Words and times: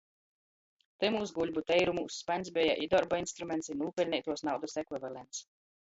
Tymūs 1.03 1.33
guļbu 1.35 1.63
teirumūs 1.73 2.17
spaņs 2.23 2.51
beja 2.57 2.75
i 2.87 2.91
dorba 2.97 3.23
instruments, 3.27 3.73
i 3.75 3.79
nūpeļneituos 3.85 4.49
naudys 4.51 4.81
ekvivalents. 4.87 5.49